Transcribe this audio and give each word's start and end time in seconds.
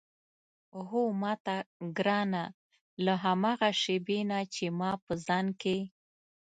هو 0.87 1.01
ماته 1.21 1.55
ګرانه 1.97 2.43
له 3.05 3.13
هماغه 3.23 3.69
شېبې 3.81 4.19
نه 4.31 4.39
چې 4.53 4.65
ما 4.79 4.91
په 5.05 5.13
ځان 5.25 5.45
کې. 5.61 5.77